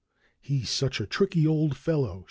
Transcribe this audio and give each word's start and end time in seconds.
"He's 0.39 0.71
such 0.71 0.99
a 0.99 1.05
tricky 1.05 1.45
old 1.45 1.77
fellow!" 1.77 2.19